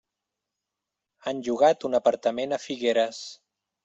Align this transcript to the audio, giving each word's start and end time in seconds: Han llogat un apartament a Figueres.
Han 1.27 1.43
llogat 1.47 1.85
un 1.89 1.97
apartament 1.99 2.57
a 2.57 2.59
Figueres. 2.65 3.21